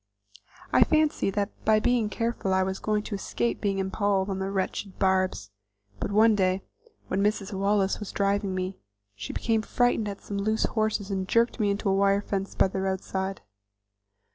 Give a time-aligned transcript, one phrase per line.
[0.73, 4.49] I fancied that by being careful I was going to escape being impaled on the
[4.49, 5.51] wretched barbs;
[5.99, 6.63] but one day,
[7.07, 7.53] when Mrs.
[7.53, 8.79] Wallace was driving me,
[9.13, 12.67] she became frightened at some loose horses, and jerked me into a wire fence by
[12.67, 13.41] the roadside.